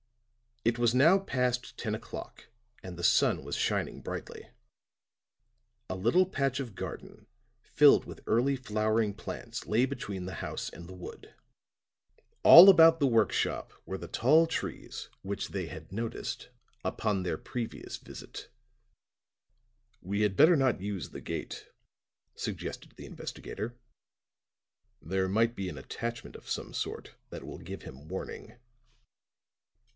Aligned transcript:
It 0.65 0.77
was 0.79 0.95
now 0.95 1.17
past 1.19 1.77
ten 1.77 1.93
o'clock 1.93 2.45
and 2.83 2.97
the 2.97 3.03
sun 3.03 3.43
was 3.43 3.55
shining 3.55 4.01
brightly; 4.01 4.49
a 5.89 5.95
little 5.95 6.25
patch 6.27 6.59
of 6.59 6.73
garden, 6.75 7.27
filled 7.63 8.05
with 8.05 8.21
early 8.25 8.55
flowering 8.55 9.13
plants 9.13 9.65
lay 9.67 9.85
between 9.85 10.25
the 10.25 10.35
house 10.35 10.69
and 10.69 10.87
the 10.87 10.95
wood; 10.95 11.35
all 12.43 12.69
about 12.69 12.99
the 12.99 13.07
work 13.07 13.31
shop 13.31 13.73
were 13.85 13.97
the 13.97 14.07
tall 14.07 14.47
trees 14.47 15.09
which 15.21 15.49
they 15.49 15.67
had 15.67 15.91
noticed 15.91 16.49
upon 16.83 17.21
their 17.21 17.37
previous 17.37 17.97
visit. 17.97 18.49
"We 20.01 20.21
had 20.21 20.35
better 20.35 20.55
not 20.55 20.81
use 20.81 21.09
the 21.09 21.21
gate," 21.21 21.69
suggested 22.35 22.93
the 22.95 23.05
investigator. 23.05 23.75
"There 24.99 25.27
might 25.29 25.55
be 25.55 25.69
an 25.69 25.77
attachment 25.77 26.35
of 26.35 26.49
some 26.49 26.73
sort 26.73 27.15
that 27.29 27.43
will 27.43 27.59
give 27.59 27.83
him 27.83 28.07
warning." 28.07 28.55